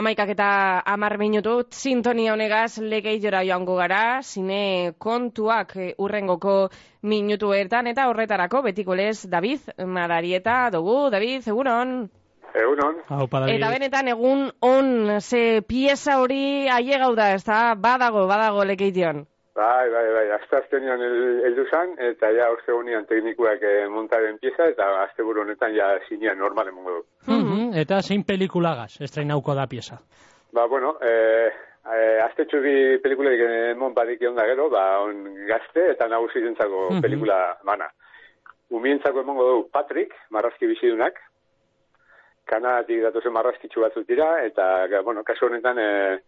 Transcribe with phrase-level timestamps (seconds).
[0.00, 0.50] amaikak eta
[0.88, 6.54] amar minutu, sintonia honegaz legeidora joango gara, zine kontuak eh, urrengoko
[7.02, 12.08] minutu ertan, eta horretarako betiko lez, David Mararieta, dugu, David, egunon?
[12.50, 12.96] Egunon.
[13.52, 19.26] Eta benetan egun on ze pieza hori ailegau da, ez da, badago, badago legeidion.
[19.54, 24.86] Bai, bai, bai, azte aztenian eldu zan, eta ja honian teknikuak eh, montaren pieza, eta
[25.02, 27.04] azte honetan ja zinean normalen mongo du.
[27.26, 27.80] Mm -hmm.
[27.82, 29.98] Eta zein pelikulagaz, estrenauko da pieza?
[30.52, 31.50] Ba, bueno, eh,
[31.94, 33.40] eh, azte txubi pelikuleik
[33.74, 37.02] emon badik egon da gero, ba, on gazte eta nagusi zentzako mm -hmm.
[37.02, 37.90] pelikula mana.
[38.70, 41.14] Umientzako emongo du Patrick, marrazki bizidunak,
[42.44, 46.18] kanadatik datozen marrazkitzu batzut dira, eta, bueno, kasu honetan, eh,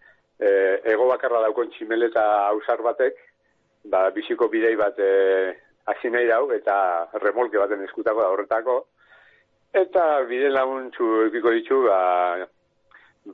[0.42, 3.18] e, ego bakarra daukon tximeleta ausar batek,
[3.92, 5.10] ba, biziko bidei bat e,
[5.90, 6.76] hasi nahi dau, eta
[7.22, 8.78] remolke baten eskutako da horretako,
[9.82, 12.00] eta bide laguntzu ekiko ditu, ba,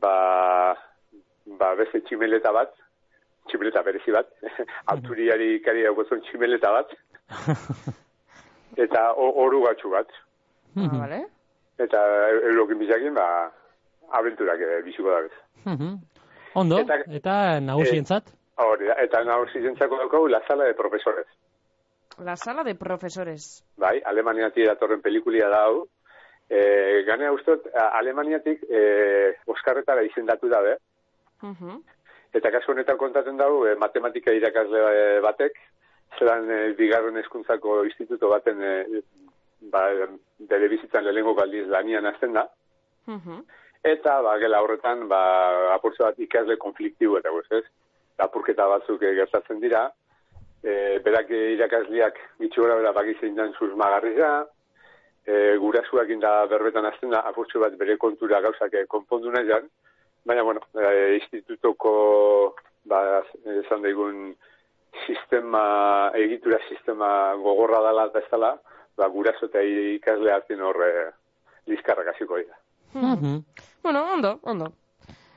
[0.04, 0.14] ba,
[1.60, 2.74] ba beste tximeleta bat,
[3.48, 4.30] tximeleta berezi bat,
[4.94, 6.94] auturiari kari daukozun tximeleta bat,
[8.84, 10.12] eta oru gatsu bat.
[10.78, 11.24] Ah, vale.
[11.80, 12.00] Eta
[12.50, 13.48] eurokin bizakin, ba,
[14.18, 15.36] abenturak e, biziko da bez.
[16.58, 18.32] Ondo, eta, eta nagusientzat?
[18.32, 21.26] Eh, hori eta nagusientzako dugu La Sala de Profesores.
[22.24, 23.46] La Sala de Profesores.
[23.76, 25.86] Bai, Alemaniatik datorren pelikulia da hau.
[26.48, 27.68] E, gane ustot,
[28.00, 28.82] Alemaniatik e,
[29.46, 30.78] Oskarretara izendatu dabe.
[31.42, 31.82] Uh -huh.
[32.32, 35.52] Eta kasu honetan kontatzen dago, e, matematika irakasle batek,
[36.18, 39.02] zelan e, bigarren eskuntzako instituto baten e,
[39.72, 39.84] ba,
[40.38, 42.48] bere bizitzan lehenko galdiz lanian azten da.
[43.06, 43.40] Uh
[43.88, 45.20] Eta, ba, gela horretan, ba,
[45.72, 47.64] apurtzu bat ikasle konfliktibu eta guz, ez?
[48.20, 49.86] Apurketa batzuk e, gertatzen dira,
[50.60, 54.32] e, berak irakasliak bitxu gara bera bakizein dan susmagarri da,
[55.24, 59.72] e, gurasuak inda berbetan azten da, apurtzu bat bere kontura gauzak konpondu nahi jan,
[60.28, 61.94] baina, bueno, e, institutoko,
[62.92, 63.02] ba,
[63.62, 64.22] esan daigun,
[65.06, 65.64] sistema,
[66.26, 67.10] egitura sistema
[67.40, 68.54] gogorra dela eta ez dela,
[69.00, 69.64] ba, guraso eta
[69.96, 70.92] ikasle hartin horre
[71.70, 72.57] lizkarrak hasiko dira.
[72.94, 73.42] Mm
[73.82, 74.72] Bueno, ondo, ondo.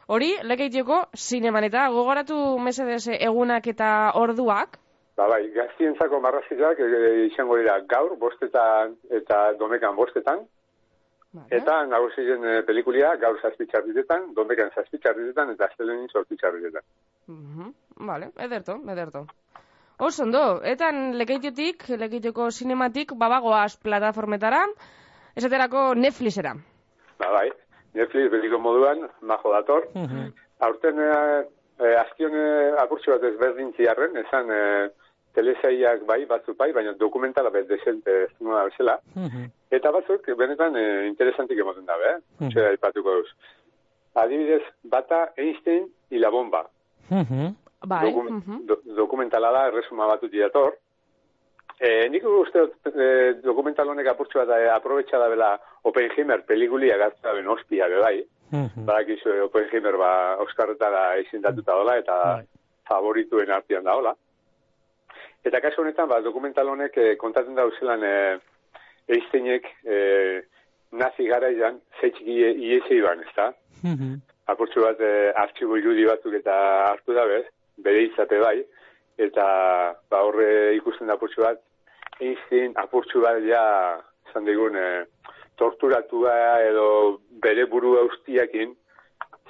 [0.07, 4.77] Hori, lekeitioko, zineman eta gogoratu mesedez egunak eta orduak?
[5.15, 10.41] Ba, bai, gaztientzako marrazizak e, e, izango dira gaur, bostetan eta domekan bostetan.
[11.31, 11.47] Vale.
[11.61, 16.83] Eta nagusien e, pelikulia gaur zazpitxarritetan, domekan zazpitxarritetan eta aztelenin zorpitxarritetan.
[17.27, 17.73] Mm -hmm.
[18.07, 19.25] Vale, ederto, ederto.
[19.97, 24.65] Oso, ondo, etan lekeitiotik, lekeitioko sinematik, babagoaz plataformetara,
[25.35, 26.55] esaterako Netflixera.
[27.21, 27.49] Ba, bai,
[27.93, 29.87] Netflix beliko moduan, majo dator.
[29.93, 30.31] Uh -huh.
[30.65, 31.39] Aurten, eh,
[31.83, 34.89] eh, azkion eh, apurtxo bat ezberdin ziarren, esan eh,
[35.35, 38.99] telesaiak bai, batzuk bai, baina dokumentala bet desente ez da bezala.
[39.15, 39.45] Uh -huh.
[39.69, 42.17] Eta batzuk, benetan, eh, interesantik emoten dabe, eh?
[42.17, 42.49] Uh -huh.
[42.49, 43.29] Txera, ipatuko duz.
[44.13, 46.69] Adibidez, bata Einstein y la bomba.
[47.09, 47.53] Uh -huh.
[47.87, 48.05] Bai.
[48.11, 48.65] Dokum uh -huh.
[48.65, 50.73] do, dokumentala da, erresuma batut diator.
[51.79, 55.51] Eh, nik uste eh, dokumental honek apurtzu bat eh, aprobetsa da bela
[55.83, 58.25] Oppenheimer pelikulia gazta ben ospia be bai.
[58.51, 58.85] Mm -hmm.
[58.85, 62.45] Badakizu Oppenheimer ba Oscarretara izendatuta dola eta bai.
[62.87, 64.15] favorituen artean da hola.
[65.43, 68.39] Eta kasu honetan ba dokumental honek eh, kontatzen da uzelan eh,
[69.07, 70.43] Einsteinek eh,
[70.91, 72.35] nazi garaian zeitxiki
[72.67, 73.53] iese iban, ezta?
[73.83, 74.19] Mm -hmm.
[74.45, 76.53] Apurtzu bat eh, artxibo irudi batzuk eta
[76.91, 77.45] hartu da bez,
[77.77, 78.63] bere izate bai,
[79.17, 79.45] eta
[80.09, 81.59] ba horre ikusten da apurtzu bat,
[82.21, 83.63] Einstein apurtxu bat ja,
[84.33, 85.05] zan digun, e,
[85.57, 86.35] torturatua
[86.65, 88.75] edo bere buru austiakin,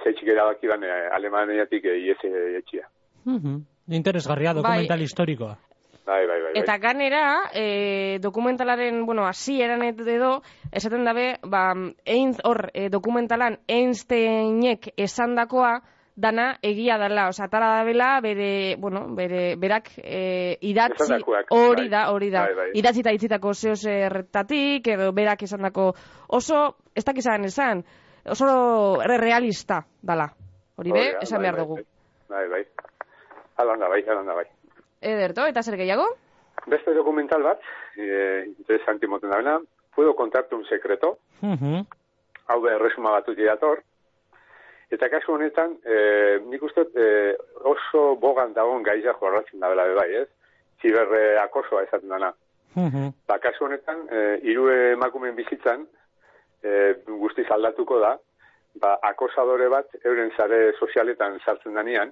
[0.03, 2.87] zeitzik erabaki ban, e, alemaniatik e, iese etxia.
[3.25, 3.59] Mm -hmm.
[3.91, 5.03] Interesgarria, dokumental bai.
[5.03, 5.57] historikoa.
[6.05, 6.61] Bai, bai, bai, bai.
[6.61, 10.41] Eta ganera, e, dokumentalaren, bueno, hasi eran edo,
[10.71, 11.73] esaten dabe, ba,
[12.05, 15.81] ein, hor, e, dokumentalan Einsteinek esandakoa,
[16.15, 22.11] dana egia dela, oza, tara da bela, bere, bueno, bere, berak e, idatzi, hori da,
[22.11, 22.69] hori da, bai, bai.
[22.79, 25.91] idatzi eta itzitako zeo zertatik, edo berak esan dako,
[26.27, 26.63] oso,
[26.95, 27.83] ez dakizan esan,
[28.25, 30.27] oso realista dala,
[30.75, 31.79] hori be, esan bai, behar dugu.
[32.29, 32.65] Bai, bai,
[33.63, 34.47] alanda bai, alanda bai.
[35.01, 36.09] Ederto, eta zer gehiago?
[36.69, 37.63] Beste dokumental bat,
[37.97, 39.59] eh, interesanti moten da
[39.95, 41.85] puedo contarte un secreto, uh -huh.
[42.47, 43.83] hau be, resuma batut dator,
[44.91, 45.97] Eta kasu honetan, e,
[46.51, 47.35] nik uste e,
[47.71, 50.27] oso bogan dagoen gaiza jorratzen da bela bai, ez?
[50.81, 52.33] Ziberre akosoa esaten dana.
[52.75, 54.19] Mm Ba, kasu honetan, e,
[54.51, 55.85] iru emakumen bizitzan,
[56.63, 56.73] e,
[57.23, 58.17] guztiz aldatuko da,
[58.83, 62.11] ba, akosadore bat euren zare sozialetan sartzen danean,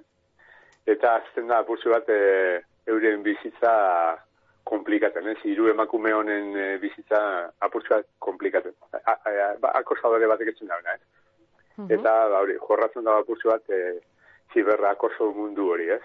[0.88, 3.74] eta azten da apurtzu bat e, euren bizitza
[4.64, 5.38] komplikaten, ez?
[5.44, 7.20] Iru emakume honen bizitza
[7.60, 8.72] apurtzu bat komplikaten.
[8.96, 11.19] A, a, a, ba, akosadore batek etzen da, ez?
[11.88, 14.00] Eta ba, hori, jorratzen da bapurtzu bat, e,
[14.52, 16.02] ziberrak oso mundu hori, ez?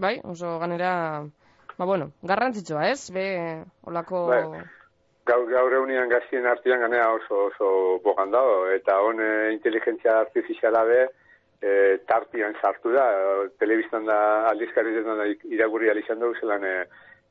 [0.00, 1.24] Bai, oso ganera,
[1.76, 3.10] ba bueno, garrantzitsua, ez?
[3.12, 3.26] Be,
[3.84, 4.26] olako...
[4.30, 4.62] Bai.
[5.24, 7.66] Gaur, gaur eunian gaztien artian ganea oso, oso
[8.02, 11.04] bogan dago, eta hone inteligentzia artifiziala be,
[11.62, 13.06] e, tartian sartu da,
[13.62, 14.18] telebiztan da
[14.50, 16.74] aldizkarrizetan da iragurri alizan dugu zelan e,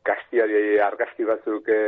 [0.07, 1.81] gaztiari argazti batzuk e,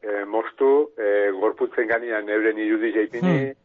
[0.00, 3.61] e, mostu, e, gorputzen ganean euren irudi jaipini, hmm.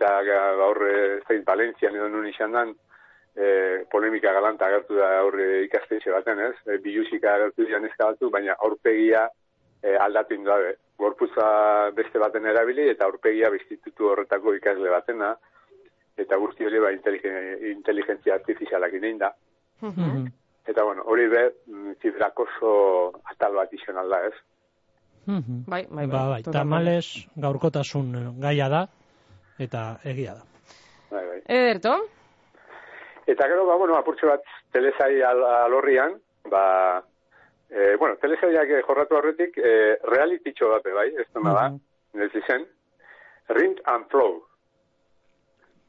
[0.00, 0.22] Eta
[0.56, 2.72] gaur e, zein Valentzian edo nun izan dan,
[3.36, 6.54] e, polemika galanta agertu da aurre ikastetxe baten, ez?
[6.64, 9.26] E, bilusika agertu dian ezkabatu, baina aurpegia
[9.82, 10.56] e, aldatu inda,
[11.00, 15.34] gorputza beste baten erabili, eta aurpegia bestitutu horretako ikasle batena,
[16.20, 19.34] eta guzti hori ba inteligentzia artifizialak inein da.
[19.80, 20.30] Mhm.
[20.68, 22.72] Eta bueno, hori be, mm, zifrak oso
[23.32, 24.34] atal bat izan alda, ez?
[25.26, 25.64] Mhm.
[25.68, 26.08] Bai, bai, bai.
[26.12, 26.42] Ba, bai.
[26.44, 28.86] Tamales gaurkotasun gaia da,
[29.60, 30.44] eta egia da.
[31.10, 31.38] Bai, bai.
[31.46, 31.94] Ederto?
[33.26, 36.16] Eta gero, ba, bueno, apurtxe bat telesai al alorrian,
[36.50, 36.64] ba,
[37.68, 41.78] e, bueno, telesaiak jorratu horretik, e, reality txo bat, bai, ez da, mm
[42.14, 42.46] -hmm.
[42.46, 42.66] zen,
[43.48, 44.42] Rind and Flow,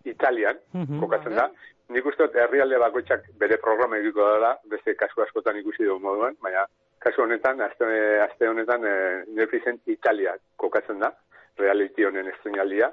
[0.04, 1.00] Italian, mm -hmm.
[1.00, 1.50] kokatzen da,
[1.90, 6.66] nik uste herrialde bakoitzak bere programa egiko dela, beste kasu askotan ikusi dugu moduan, baina
[7.00, 7.86] kasu honetan, azte,
[8.22, 11.12] azte honetan, e, Netflixen Italia kokatzen da,
[11.58, 12.92] reality honen estrenaldia.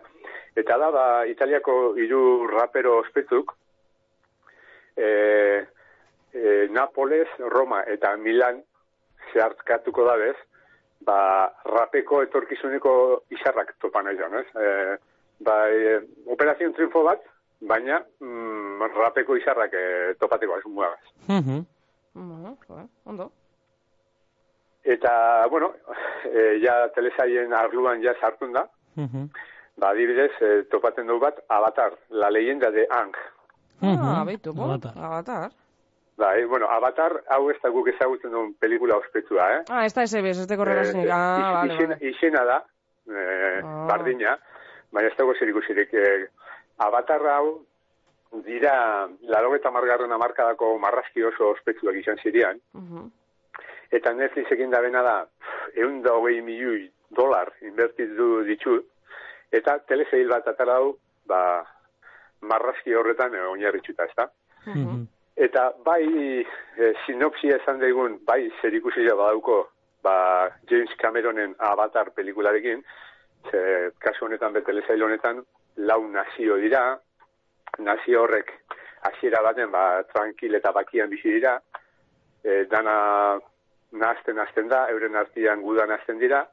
[0.59, 3.53] Eta da, ba, Italiako hiru rapero ospetzuk,
[4.97, 5.67] e,
[6.33, 8.63] e, Napoles, Roma eta Milan
[9.33, 10.35] zehartkatuko da bez,
[11.07, 11.19] ba,
[11.65, 12.93] rapeko etorkizuneko
[13.31, 14.47] izarrak topan nahi ez?
[14.57, 14.97] E,
[15.47, 17.23] ba, e, operazion triunfo bat,
[17.61, 21.05] baina mm, rapeko izarrak e, topateko ez muagaz.
[21.29, 22.87] Mm -hmm.
[23.05, 23.31] ondo.
[24.85, 25.75] Eta, bueno,
[26.25, 29.29] e, ja telesaien arluan ja sartun da, mm -hmm.
[29.79, 33.15] Ba, adibidez, e, topaten du bat, Avatar, la leyenda de Ang,
[33.81, 35.51] Ah, baitu, bo, Avatar.
[36.19, 39.61] Bai, bueno, Avatar hau ez da guk ezagutzen duen pelikula ospetua, eh?
[39.71, 41.99] Ah, ez da ese bez, ez deko eh, ah, vale, vale.
[42.11, 42.57] Ixena da,
[43.07, 43.85] eh, ah.
[43.87, 44.35] bardina,
[44.91, 45.95] baina ez dago zer ikusirik.
[45.95, 46.27] Eh,
[46.83, 47.61] Avatar hau
[48.45, 53.07] dira, laro eta margarren amarkadako marrazki oso ospetuak izan zirian, uh -huh.
[53.91, 55.17] eta Netflix egin da bena da,
[55.75, 58.83] egun da hogei milioi dolar invertitu ditu,
[59.53, 60.97] eta telezeil bat atalau,
[61.27, 61.65] ba,
[62.41, 64.29] marrazki horretan e, oinarritxuta, ez da?
[64.67, 65.07] Mhm.
[65.39, 66.05] Eta bai
[66.43, 69.69] e, sinopsia esan daigun, bai zer ikusia badauko
[70.03, 72.83] ba, James Cameronen Avatar pelikularekin,
[73.51, 73.61] ze,
[73.99, 75.45] kasu honetan betelezail honetan,
[75.77, 76.83] lau nazio dira,
[77.79, 78.53] nazio horrek
[79.09, 81.59] hasiera baten, ba, tranquil eta bakian bizi dira,
[82.43, 83.39] e, dana
[83.93, 86.45] nazten nazten da, euren artian gudan nazten dira,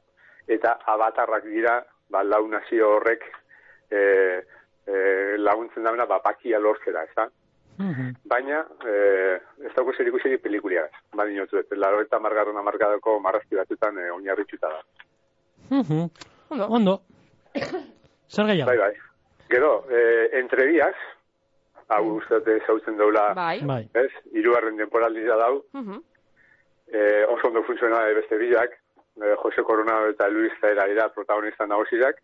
[0.46, 1.80] eta avatarrak dira,
[2.10, 3.24] ba, lau nazio horrek
[3.90, 4.00] e,
[4.86, 7.28] e, laguntzen da ba, bakia lortzera, ez da?
[7.78, 8.14] Mhm.
[8.24, 13.56] Baina, e, ez dago zer ikusi pelikulia, ba, dinotu, ez, laro eta margarren amargadako marrazki
[13.56, 14.80] batutan e, oinarritxuta da.
[15.70, 16.08] Mhm.
[16.50, 16.66] Ondo.
[16.70, 17.00] Ondo.
[18.32, 18.70] Zer gehiago?
[18.70, 18.94] Bai, bai.
[19.48, 20.96] Gero, e, entre días,
[21.88, 22.16] hau mm.
[22.16, 23.60] ustate zautzen daula, bai.
[23.62, 23.82] bai.
[23.94, 26.00] ez, irugarren temporaldi da dau, uh
[26.86, 28.85] e, oso ondo funtziona beste bilak, e,
[29.16, 32.20] Jose Coronado eta Luis Zaira dira protagonista nagosiak,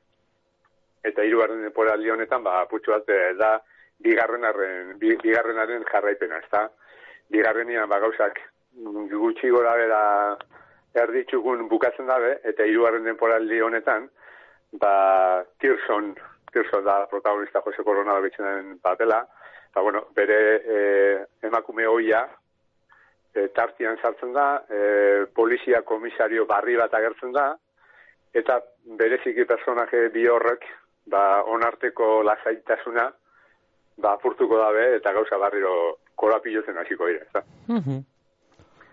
[1.03, 3.57] eta hirugarren temporaldi honetan ba putxu bat eh, da
[4.03, 6.69] bigarrenaren bigarrenaren jarraipena, ezta?
[7.33, 8.41] Bigarrenian ba gauzak
[9.13, 10.03] gutxi gora bera
[10.95, 14.09] erditzugun bukatzen dabe eta hirugarren temporaldi honetan
[14.81, 16.13] ba Tirson
[16.53, 19.27] Tirson da protagonista Jose Coronado bitzen papela,
[19.75, 20.79] ba bueno, bere e,
[21.49, 22.27] emakume hoia
[23.35, 27.53] e, tartian sartzen da, e, polizia komisario barri bat agertzen da,
[28.35, 28.61] eta
[28.99, 30.65] bereziki personaje bi horrek
[31.11, 33.11] ba, onarteko lasaitasuna
[33.99, 37.45] ba, apurtuko dabe eta gauza barriro korapilotzen hasiko dira, ezta?
[37.69, 38.01] Mm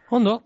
[0.09, 0.39] Ondo.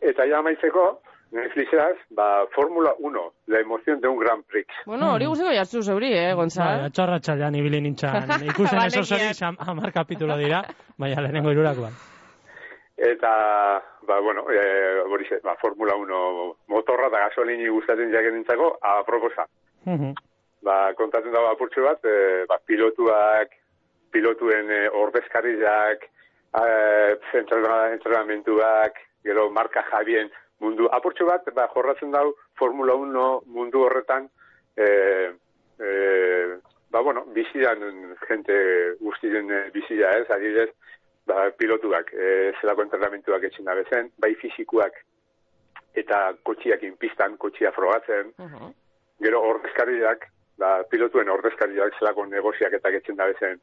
[0.00, 1.02] Eta ja maitzeko,
[1.36, 4.66] Netflixeraz, ba, Fórmula 1, la emoción de un Grand Prix.
[4.86, 5.28] Bueno, hori mm.
[5.28, 6.86] guztiko jartzu zeuri, eh, Gonzalo?
[6.86, 8.32] Ba, txarra txalean ibili nintxan.
[8.54, 10.62] Ikusten eso zori, amar kapitulo dira,
[10.96, 11.92] baina lehenengo irurakoan.
[13.00, 16.16] Eta, ba, bueno, e, ba, Fórmula 1
[16.68, 19.46] motorra da gasolini gustatzen jaken nintzako, aproposa.
[19.86, 20.12] Mm
[20.62, 23.54] ba, kontatzen dago apurtxo bat, e, ba, pilotuak,
[24.12, 26.06] pilotuen e, ordezkarriak,
[26.60, 26.64] e,
[27.40, 30.30] entrenamentuak, gero marka jabien
[30.60, 30.88] mundu.
[30.92, 34.28] Apurtxo bat, ba, jorratzen dago Formula 1 mundu horretan,
[34.76, 34.88] e,
[35.80, 35.90] e,
[36.90, 38.56] ba, bueno, bizidan jente
[39.00, 40.70] guztien e, bizia ez, adidez,
[41.30, 44.98] ba, pilotuak, e, zelako entrenamentuak etxin da bezen, bai fizikuak
[46.02, 48.70] eta kotxiak inpistan, kotxia frogatzen, uh -huh.
[49.24, 50.26] gero ordezkarriak,
[50.58, 53.60] ba, pilotuen ordezkariak zelako negoziak eta getzen da bezen,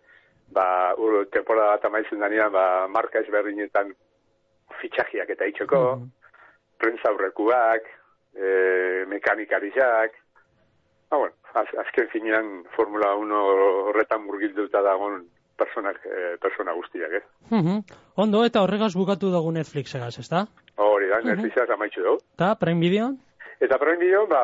[0.53, 3.93] ba, ur, temporada bat amaitzen danean, ba, marka ezberdinetan
[4.81, 6.09] fitxajiak eta itxoko, mm -hmm.
[6.77, 7.83] prensa aurrekuak,
[8.35, 10.11] e, mekanikarizak,
[11.09, 15.25] ba, bueno, az, azken finean Formula 1 horretan murgilduta dagoen
[15.57, 17.23] personak, e, persona guztiak, eh?
[17.49, 17.81] Mm
[18.15, 20.45] Ondo, eta horregaz bukatu dugu Netflixegaz, ez da?
[20.77, 22.21] Hori da, Netflixegaz amaitxu dugu.
[22.37, 23.11] Eta, Prime Video?
[23.59, 24.41] Eta Prime Video, ba,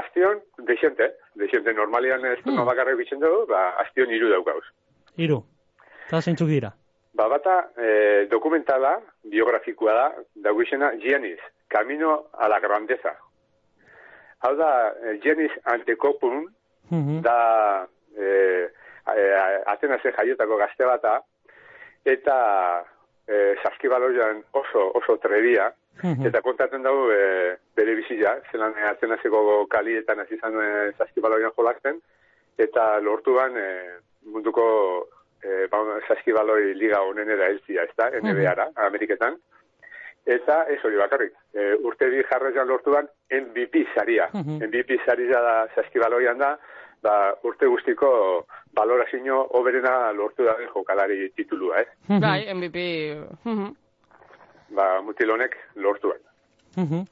[0.00, 2.64] aztion, deixente, deixente, normalian ez mm.
[2.68, 4.64] bakarrik bitzen dugu, ba, aztion iru daukauz.
[5.16, 5.42] Iru,
[6.06, 6.72] eta zeintzuk dira?
[7.16, 10.08] Ba, bata, e, dokumentala, biografikoa da,
[10.48, 13.14] dago izena, Giannis, Camino a la Grandeza.
[14.44, 16.44] Hau da, e, Giannis Antekopun,
[16.90, 17.22] mm -hmm.
[17.22, 18.68] da, e,
[19.14, 19.24] e,
[19.72, 21.20] Atenasen jaiotako gazte bata,
[22.04, 22.36] eta
[23.26, 25.70] e, saskibaloian oso, oso trebia,
[26.02, 26.26] mhm.
[26.28, 32.00] eta kontatzen dago e, bere bizila, zelan e, Atenaseko kalietan hasi izan e, saskibaloian jolakten,
[32.58, 33.68] eta lortu ban e,
[34.32, 34.66] munduko
[35.42, 38.32] e, ba, saskibaloi liga honenera elzia, ez da, mhm.
[38.32, 39.38] NBA-ra, Ameriketan,
[40.26, 44.62] eta ez hori bakarrik, e, urte bi jarrezan lortu ban MVP saria, mhm.
[44.70, 46.56] MVP saria da saskibaloian da,
[47.02, 51.86] ba, urte guztiko balorazio oberena lortu da jokalari titulua, eh?
[52.08, 52.20] Mhm.
[52.20, 52.78] Bai, MVP.
[54.70, 57.04] ba, mutilonek lortu da.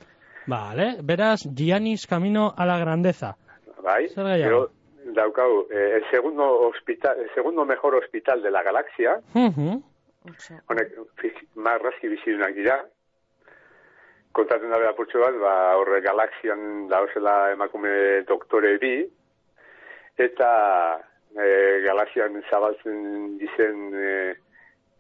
[0.47, 3.37] Vale, beraz, Giannis Camino a la Grandeza.
[3.83, 4.71] Bai, pero,
[5.05, 9.21] daukau, eh, el segundo hospital, el segundo mejor hospital de la galaxia.
[10.69, 10.93] Honek,
[11.55, 12.79] marrazki bizidunak dira.
[14.33, 19.07] Kontatzen da beha bat, ba, horre galaxian dauzela emakume doktore bi,
[20.19, 20.51] eta
[21.35, 21.47] e,
[21.87, 24.13] galaxian zabaltzen dizen e,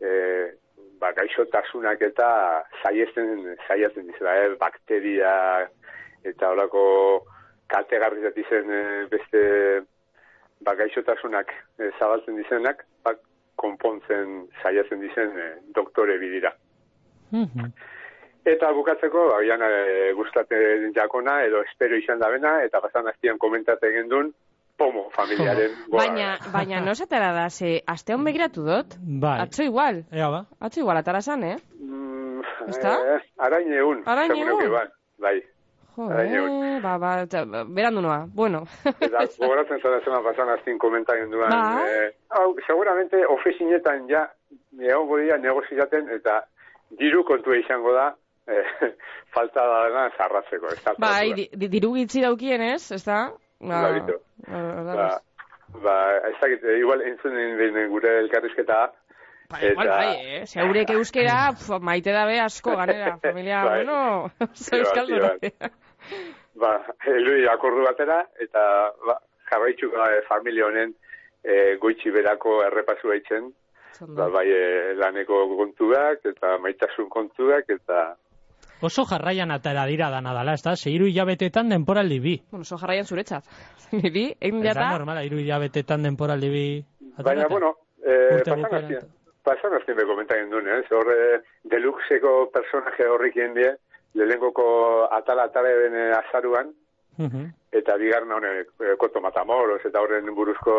[0.00, 0.11] e,
[1.00, 2.28] ba, gaixotasunak eta
[2.83, 4.54] saiesten saiatzen dizela, eh?
[4.61, 5.35] bakteria
[6.25, 6.85] eta horako
[7.71, 9.42] kaltegarri dizen e, beste
[10.64, 13.14] ba, gaixotasunak e, zabaltzen dizenak, ba,
[13.61, 16.54] konpontzen saiatzen dizen e, doktore bidira.
[17.33, 17.71] Mm
[18.44, 23.88] Eta bukatzeko, abian e, gustatzen jakona, edo espero izan da bena, eta pasan hastian komentate
[23.88, 24.35] egin duen,
[24.76, 25.73] pomo familiaren.
[25.88, 28.97] baina, baina no se da, se aste on begiratu dut.
[29.00, 29.40] Bai.
[29.40, 30.04] Atzo igual.
[30.12, 30.47] Ea ba.
[30.61, 31.57] Atzo igual atara san, eh?
[31.81, 32.95] Mm, Está?
[33.16, 34.02] Eh, arain egun.
[34.07, 34.78] Arain egun.
[35.19, 35.43] Bai.
[35.95, 37.25] Joder, ba, ba,
[37.71, 38.64] berandu noa, bueno.
[38.85, 41.54] Eta, gogoratzen zara zema pasan aztin komentaien duan.
[41.54, 41.85] Ba?
[41.87, 44.25] Eh, hau, seguramente, ofesinetan ja,
[44.81, 46.40] egon godia negoziaten, eta
[46.99, 48.09] diru kontua izango da,
[48.50, 48.90] eh,
[49.37, 50.75] falta da dena zarratzeko.
[50.99, 53.28] Bai, di, diru gitzi daukien ez, ez da?
[53.61, 53.80] Ba,
[54.49, 55.08] ba,
[55.82, 55.96] ba,
[56.28, 58.92] ez dakit, eh, igual entzunen behin gure elkarrizketa,
[59.50, 60.46] Ba, igual, bai, eh?
[60.46, 63.84] Se haurek euskera, pf, maite dabe asko, ganera, familia, bai.
[63.84, 65.20] bueno, zo euskaldu
[66.54, 66.70] Ba,
[67.11, 68.62] elui akordu batera, eta
[69.06, 69.18] ba,
[69.50, 70.94] jarraitxuk eh, familia honen
[71.42, 73.50] e, goitxi berako errepasu haitzen,
[74.16, 78.14] ba, bai, e, laneko kontuak, eta maitasun kontuak, eta
[78.84, 80.74] Oso jarraian atara dira da nadala, ez da?
[80.76, 82.34] Zeiru hilabetetan denporaldi bi.
[82.50, 83.46] Bueno, oso jarraian zuretzat.
[84.14, 84.90] bi, egin dira da?
[84.92, 86.64] normala, iru hilabetetan denporaldi bi.
[87.24, 87.70] Baina, bueno,
[88.04, 88.42] eh,
[89.44, 90.82] pasan azten be komentagen duen, eh?
[90.98, 91.18] Horre,
[91.72, 93.70] deluxeko personaje horrik die,
[94.14, 94.66] lehengoko
[95.12, 96.72] atala-atala den azaruan,
[97.18, 97.46] uh -huh.
[97.72, 100.74] eta bigarren hone, eh, koto matamoros, eta horren buruzko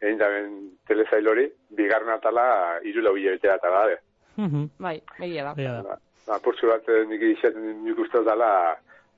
[0.00, 0.48] egin daben
[0.86, 4.00] telesailori, bigarren atala irula hilabete atala da.
[4.36, 4.68] Uh -huh.
[4.78, 5.98] Bai, egia da.
[6.26, 8.50] Ba, apurtzu bat nik izaten nik uste dala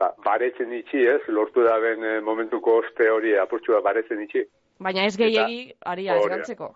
[0.01, 4.45] ba, baretzen itxi ez, lortu da ben eh, momentuko ospe hori apurtzu bat baretzen itxi.
[4.85, 6.71] Baina ez gehiagi ari azgantzeko.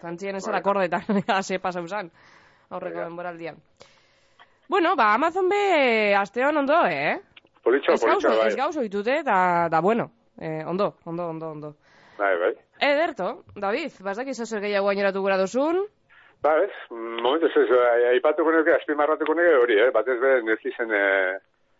[0.00, 2.10] Zantzien ez alakordetan, ase pasau zan,
[2.70, 3.56] aurreko denboraldian.
[4.68, 7.16] Bueno, ba, Amazon be, asteon ondo, eh?
[7.64, 8.48] Politxo, politxo, bai.
[8.48, 10.10] Ez gauz oitute, da, da bueno.
[10.40, 11.74] Eh, ondo, ondo, ondo, ondo.
[12.18, 12.52] Bai, bai.
[12.80, 15.84] Ederto, David, bazak izazer gehiago gaineratu gura duzun?
[16.44, 19.88] Ba, ez, momentu ez, eh, aipatuko nuke, azpimarratuko nuke hori, eh?
[19.94, 21.38] batez be, ez izan, eh,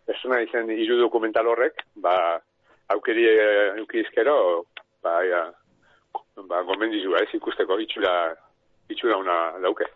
[0.09, 2.15] ez zuna izan iru dokumental horrek, ba,
[2.95, 4.37] aukeri eh, eukizkero,
[5.05, 5.43] ba, ja,
[6.49, 8.15] ba, gomendizu, ez, ikusteko, itxura,
[8.89, 9.91] itxura una dauke.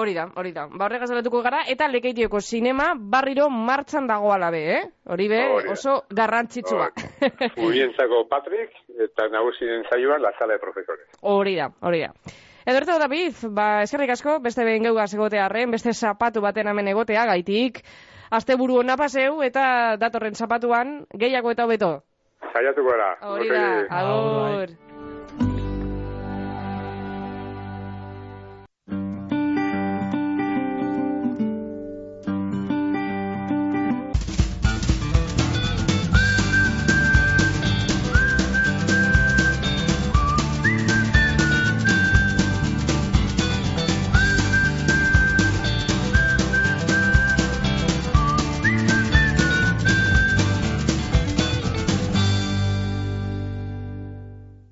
[0.00, 0.66] Hori da, hori da.
[0.68, 1.10] Ba, horregaz
[1.44, 4.82] gara, eta lekeitioko sinema barriro martxan dago alabe, eh?
[5.12, 5.44] Hori be,
[5.76, 6.88] oso garrantzitsua.
[7.56, 11.08] Mubientzako Patrick, eta nagusinen zaioan, la sala de profesores.
[11.20, 12.12] Hori da, hori da.
[12.66, 17.78] Ederto David, ba, eskerrik asko, beste behin geuga egotearren, beste zapatu baten hemen egotea, gaitik,
[18.38, 21.92] azte buru hona paseu, eta datorren zapatuan, gehiago eta hobeto.
[22.52, 23.12] Zaiatu gara.
[23.22, 23.62] Hori da,
[24.00, 24.74] agur.